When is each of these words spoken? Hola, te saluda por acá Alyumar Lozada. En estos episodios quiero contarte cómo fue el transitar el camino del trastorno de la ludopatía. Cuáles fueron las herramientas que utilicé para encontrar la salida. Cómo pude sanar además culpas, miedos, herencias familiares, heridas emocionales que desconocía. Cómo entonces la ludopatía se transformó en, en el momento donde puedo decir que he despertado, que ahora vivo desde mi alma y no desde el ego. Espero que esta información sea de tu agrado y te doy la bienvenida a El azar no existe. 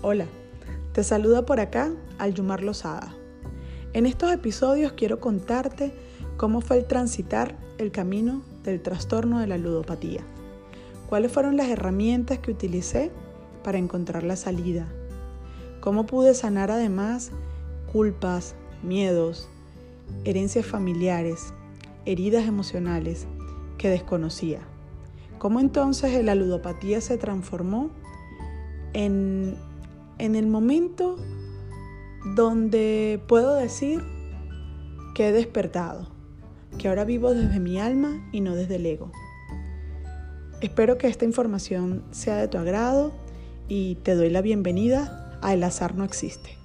Hola, 0.00 0.26
te 0.92 1.02
saluda 1.02 1.44
por 1.44 1.58
acá 1.58 1.90
Alyumar 2.18 2.62
Lozada. 2.62 3.16
En 3.94 4.06
estos 4.06 4.30
episodios 4.32 4.92
quiero 4.92 5.18
contarte 5.18 5.92
cómo 6.36 6.60
fue 6.60 6.78
el 6.78 6.84
transitar 6.84 7.56
el 7.78 7.90
camino 7.90 8.42
del 8.62 8.80
trastorno 8.80 9.40
de 9.40 9.48
la 9.48 9.58
ludopatía. 9.58 10.20
Cuáles 11.08 11.32
fueron 11.32 11.56
las 11.56 11.68
herramientas 11.68 12.38
que 12.38 12.52
utilicé 12.52 13.10
para 13.64 13.78
encontrar 13.78 14.22
la 14.22 14.36
salida. 14.36 14.86
Cómo 15.80 16.06
pude 16.06 16.32
sanar 16.34 16.70
además 16.70 17.32
culpas, 17.92 18.54
miedos, 18.84 19.48
herencias 20.22 20.64
familiares, 20.64 21.52
heridas 22.04 22.46
emocionales 22.46 23.26
que 23.78 23.88
desconocía. 23.88 24.60
Cómo 25.40 25.58
entonces 25.58 26.24
la 26.24 26.36
ludopatía 26.36 27.00
se 27.00 27.18
transformó 27.18 27.90
en, 28.92 29.56
en 30.18 30.36
el 30.36 30.46
momento 30.46 31.16
donde 32.34 33.20
puedo 33.26 33.54
decir 33.54 34.02
que 35.14 35.28
he 35.28 35.32
despertado, 35.32 36.08
que 36.78 36.88
ahora 36.88 37.04
vivo 37.04 37.34
desde 37.34 37.60
mi 37.60 37.78
alma 37.78 38.28
y 38.32 38.40
no 38.40 38.54
desde 38.54 38.76
el 38.76 38.86
ego. 38.86 39.10
Espero 40.60 40.98
que 40.98 41.06
esta 41.06 41.24
información 41.24 42.04
sea 42.10 42.36
de 42.36 42.48
tu 42.48 42.58
agrado 42.58 43.12
y 43.68 43.96
te 43.96 44.14
doy 44.14 44.30
la 44.30 44.42
bienvenida 44.42 45.38
a 45.40 45.54
El 45.54 45.62
azar 45.62 45.94
no 45.94 46.04
existe. 46.04 46.58